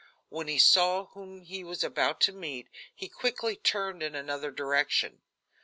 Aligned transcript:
When 0.29 0.47
he 0.47 0.57
saw 0.57 1.05
whom 1.13 1.43
he 1.43 1.63
was 1.63 1.83
about 1.83 2.19
to 2.21 2.31
meet, 2.33 2.69
he 2.95 3.07
quickly 3.07 3.55
turned 3.55 4.01
in 4.01 4.15
another 4.15 4.49
direction. 4.49 5.21